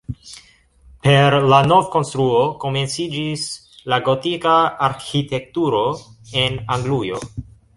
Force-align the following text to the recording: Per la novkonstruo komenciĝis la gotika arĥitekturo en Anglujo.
Per 1.07 1.35
la 1.51 1.59
novkonstruo 1.71 2.39
komenciĝis 2.63 3.45
la 3.93 4.01
gotika 4.09 4.57
arĥitekturo 4.89 5.85
en 6.47 6.63
Anglujo. 6.79 7.23